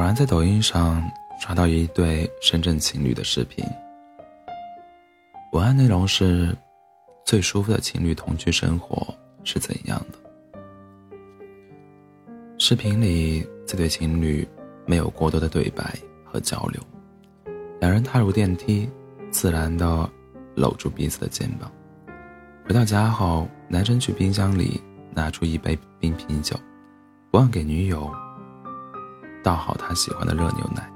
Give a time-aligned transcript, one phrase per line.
[0.00, 1.06] 偶然在抖音上
[1.38, 3.62] 刷到一对深圳情侣的视频，
[5.52, 6.56] 文案内容是：
[7.22, 9.06] 最舒服的情侣同居生活
[9.44, 10.18] 是怎样的？
[12.56, 14.48] 视频里这对情侣
[14.86, 15.94] 没有过多的对白
[16.24, 16.80] 和交流，
[17.78, 18.88] 两人踏入电梯，
[19.30, 20.10] 自然的
[20.54, 21.70] 搂住彼此的肩膀。
[22.66, 24.80] 回到家后，男生去冰箱里
[25.14, 26.56] 拿出一杯冰啤酒，
[27.30, 28.10] 不忘给女友
[29.42, 30.88] 倒好他喜欢的热牛奶。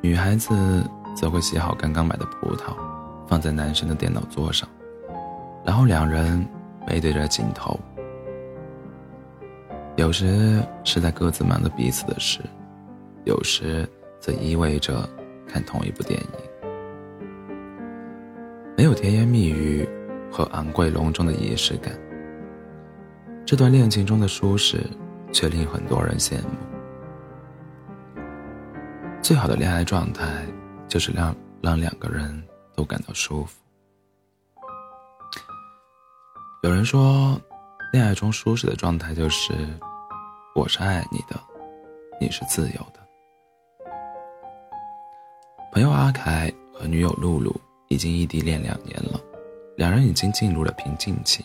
[0.00, 0.54] 女孩子
[1.16, 2.76] 则会洗好刚刚买的葡萄，
[3.26, 4.68] 放在男生的电脑桌上，
[5.64, 6.46] 然后两人
[6.86, 7.78] 背对着镜头。
[9.96, 12.38] 有时是在各自忙着彼此的事，
[13.24, 13.88] 有时
[14.20, 15.08] 则意味着
[15.46, 16.28] 看同一部电影。
[18.76, 19.88] 没有甜言蜜语
[20.30, 21.92] 和昂贵隆重的仪式感，
[23.44, 24.80] 这段恋情中的舒适
[25.32, 26.77] 却令很多人羡慕。
[29.28, 30.46] 最好的恋爱状态
[30.88, 32.42] 就是让让两个人
[32.74, 33.60] 都感到舒服。
[36.62, 37.38] 有人说，
[37.92, 39.52] 恋爱中舒适的状态就是。
[40.54, 41.38] 我是爱你的，
[42.18, 43.06] 你是自由的。
[45.72, 47.54] 朋友阿凯和女友露露
[47.88, 49.20] 已经异地恋两年了，
[49.76, 51.44] 两人已经进入了瓶颈期。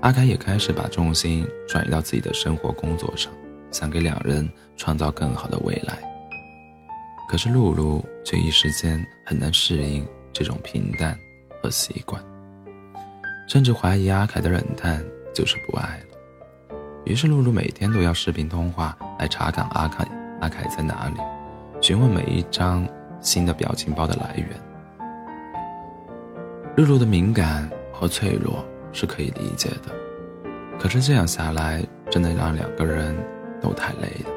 [0.00, 3.32] 阿凯也开始把重心转移到自己的生活工作上，
[3.70, 6.02] 想给两人创造更好的未来。
[7.28, 11.18] 可是露露却一时间很难适应这种平淡
[11.62, 12.22] 和习惯，
[13.48, 16.76] 甚至怀疑阿凯的冷淡就是不爱了。
[17.04, 20.06] 于是，露露每天都要视频通话来查岗阿凯
[20.40, 21.16] 阿凯在哪里，
[21.80, 22.86] 询问每一张
[23.20, 24.48] 新的表情包的来源。
[26.76, 29.94] 露露的敏感和脆弱是可以理解的，
[30.78, 33.14] 可是这样下来，真的让两个人
[33.60, 34.33] 都太累了。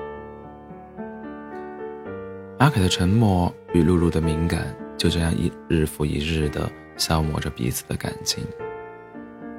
[2.59, 8.43] 阿凯的沉默与露露的敏感就这样一日复一日的消磨着彼此的感情。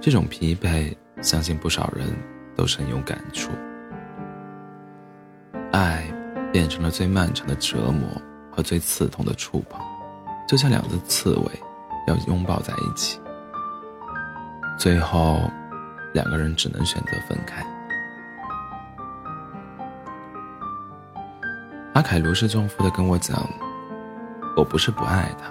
[0.00, 2.06] 这种疲惫，相信不少人。
[2.58, 3.52] 都深有感触，
[5.70, 6.12] 爱
[6.52, 8.20] 变成了最漫长的折磨
[8.50, 9.80] 和最刺痛的触碰，
[10.48, 11.52] 就像两只刺猬
[12.08, 13.20] 要拥抱在一起，
[14.76, 15.38] 最后
[16.12, 17.64] 两个人只能选择分开。
[21.98, 23.44] 阿凯如释重负的跟我讲
[24.56, 25.50] ：“我不是不爱他，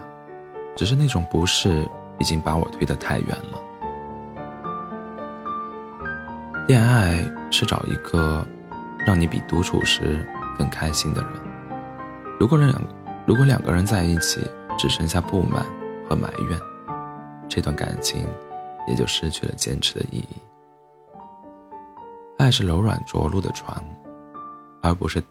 [0.77, 1.85] 只是那种不是
[2.19, 3.59] 已经把我推得太远了。”
[6.65, 7.19] 恋爱
[7.51, 8.47] 是找一个
[9.05, 10.25] 让你比独处时
[10.57, 11.31] 更开心的人。
[12.39, 12.81] 如果两
[13.25, 14.39] 如果两个人在一起
[14.77, 15.65] 只剩下不满
[16.07, 16.57] 和埋怨，
[17.49, 18.25] 这段感情
[18.87, 20.37] 也就失去了坚持的意义。
[22.37, 23.77] 爱是柔软着陆的船，
[24.81, 25.21] 而不是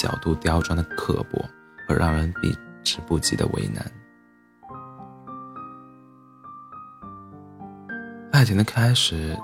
[0.00, 1.38] 角度刁钻的刻薄
[1.86, 3.84] 和让人避之不及的为难。
[8.32, 9.36] 爱情的开始。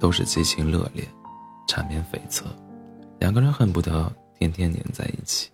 [0.00, 1.08] 都是激情热烈，
[1.66, 2.42] 场面悱恻，
[3.20, 5.50] 两个人恨不得天天黏在一起，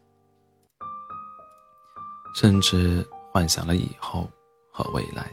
[2.34, 4.28] 甚至幻想了以后
[4.72, 5.30] 和未来。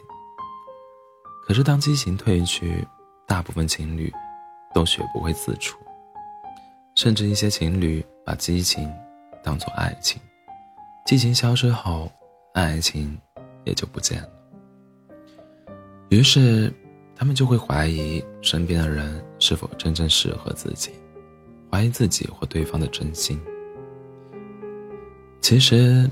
[1.48, 2.86] 可是当激情褪去，
[3.26, 4.14] 大部分情侣
[4.72, 5.80] 都学不会自处，
[6.94, 8.94] 甚至一些情侣把激情
[9.48, 10.22] 当做爱情，
[11.06, 12.12] 激情消失后，
[12.54, 13.18] 爱情
[13.64, 14.30] 也就不见了。
[16.10, 16.74] 于是。
[17.20, 20.92] 他们就会怀疑身边的人是否真正适合自己，
[21.72, 23.42] 怀疑自己或对方的真心。
[25.42, 26.08] 其实，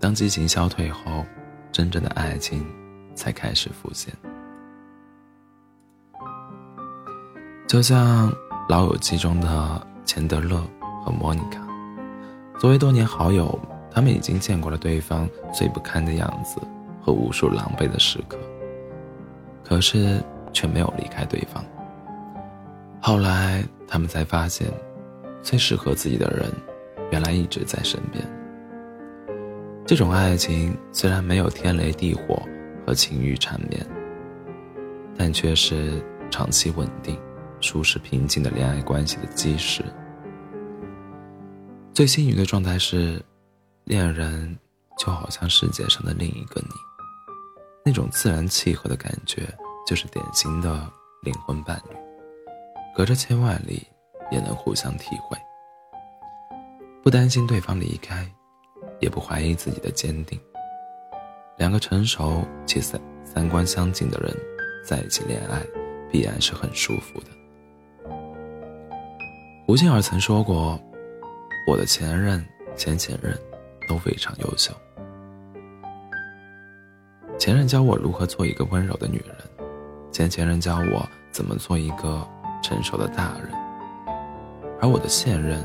[0.00, 1.22] 当激情消退后，
[1.70, 2.66] 真正的爱情
[3.14, 4.10] 才开始浮现。
[7.68, 8.30] 就像
[8.70, 10.62] 《老友记》中的钱德勒
[11.04, 11.60] 和莫妮卡，
[12.58, 13.58] 作为多年好友，
[13.90, 16.60] 他们已经见过了对方最不堪的样子
[17.02, 18.38] 和无数狼狈的时刻。
[19.62, 20.22] 可是
[20.52, 21.64] 却没有离开对方。
[23.00, 24.68] 后来他们才发现，
[25.42, 26.50] 最适合自己的人，
[27.10, 28.24] 原来一直在身边。
[29.84, 32.42] 这种爱情虽然没有天雷地火
[32.86, 33.86] 和情欲缠绵，
[35.16, 37.18] 但却是长期稳定、
[37.60, 39.84] 舒适平静的恋爱关系的基石。
[41.96, 43.18] 最幸运的状态是，
[43.84, 44.54] 恋人
[44.98, 46.68] 就好像世界上的另一个你。
[47.82, 49.48] 那种自然契合的感觉，
[49.86, 51.96] 就是典型的灵魂伴侣，
[52.94, 53.82] 隔着千万里
[54.30, 55.38] 也能互相体会，
[57.02, 58.30] 不担心对方离开，
[59.00, 60.38] 也不怀疑自己的坚定。
[61.56, 64.36] 两个成熟且三三观相近的人
[64.84, 65.62] 在一起恋爱，
[66.12, 67.28] 必然是很舒服的。
[69.66, 70.78] 吴静儿曾说过
[71.66, 72.42] ：“我的前任、
[72.76, 73.36] 前前任
[73.88, 74.72] 都非常优秀。
[77.36, 79.36] 前任教我如何做一个温柔的女人，
[80.12, 82.24] 前前任教我怎么做一个
[82.62, 83.50] 成熟的大人，
[84.80, 85.60] 而我的现任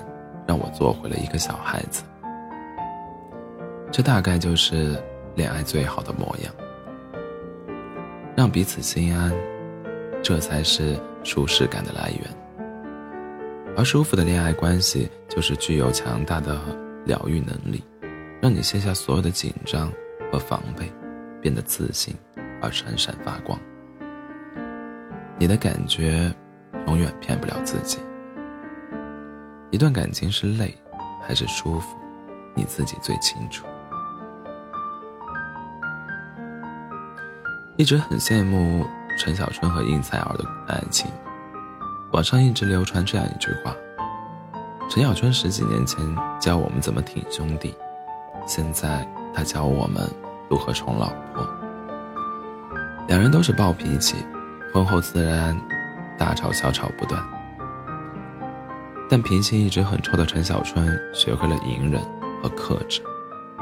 [0.48, 2.04] 让我做回了一个小孩子。
[3.92, 5.02] 这大概就是
[5.36, 6.52] 恋爱最好的模样，
[8.36, 9.32] 让彼此心安，
[10.24, 12.22] 这才是舒适感的来源。
[13.78, 16.60] 而舒服的恋爱关系，就是具有强大的
[17.06, 17.82] 疗愈能力，
[18.42, 19.90] 让你卸下所有的紧张
[20.30, 20.92] 和防备，
[21.42, 22.14] 变得自信
[22.62, 23.58] 而闪闪发光。
[25.40, 26.30] 你的感觉
[26.86, 28.00] 永远骗不了自己。
[29.70, 30.78] 一段感情是累
[31.26, 31.98] 还是舒服，
[32.54, 33.66] 你自己最清楚。
[37.78, 38.86] 一直很羡慕
[39.18, 41.10] 陈小春和应采儿的爱情。
[42.12, 43.74] 网上一直流传这样一句话：
[44.92, 46.06] 陈小春十几年前
[46.38, 47.74] 教我们怎么挺兄弟，
[48.46, 50.06] 现在他教我们
[50.50, 51.48] 如何宠老婆。
[53.08, 54.18] 两人都是暴脾气，
[54.74, 55.58] 婚后自然
[56.18, 57.26] 大吵小吵不断。
[59.10, 62.02] 但脾气一直很臭的陈小春学会了隐忍
[62.44, 63.02] 和克制，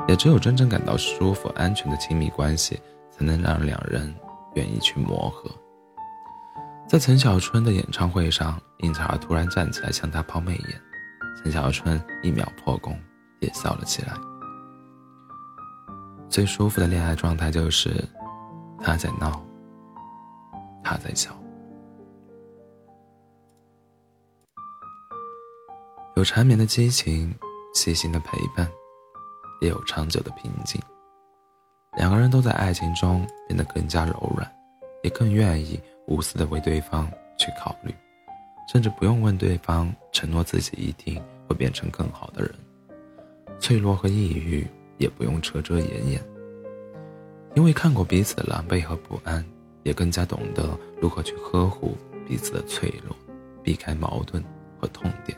[0.08, 4.12] 也只有真正感到舒服、安全的亲密关系，才能让两人
[4.56, 5.48] 愿意去磨合。
[6.88, 10.82] 在陈小春的演唱会上，应采儿突然站起来向他抛媚眼，
[11.42, 13.00] 陈小春一秒破功，
[13.40, 14.14] 也笑了起来。
[16.30, 18.04] 最舒服的恋爱状态就是，
[18.82, 19.42] 他在闹，
[20.84, 21.32] 他在笑，
[26.16, 27.34] 有缠绵的激情，
[27.74, 28.70] 细心的陪伴，
[29.62, 30.80] 也有长久的平静。
[31.98, 34.52] 两个人都在爱情中变得更加柔软，
[35.04, 35.80] 也更愿意。
[36.08, 37.08] 无私的为对方
[37.38, 37.94] 去考虑，
[38.72, 42.54] 甚至不用问对方承诺自己一定会变成更好的人。
[43.60, 44.68] 脆弱和抑郁
[45.00, 46.22] 也不用遮遮掩掩，
[47.56, 49.44] 因为看过彼此的狼狈和不安，
[49.82, 53.16] 也更加懂得如何去呵护彼此的脆弱，
[53.64, 54.44] 避开矛盾
[54.80, 55.36] 和痛点。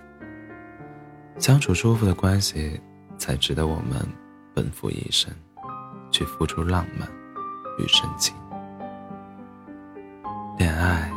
[1.40, 2.82] 相处舒服的关系，
[3.18, 4.06] 才值得我们
[4.54, 5.34] 奔赴一生，
[6.12, 7.08] 去付出浪漫
[7.80, 8.36] 与深情。
[10.60, 11.10] 恋爱，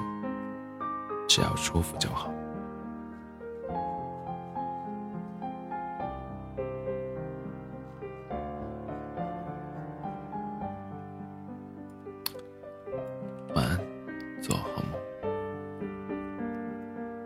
[1.34, 2.43] 只要舒服就好。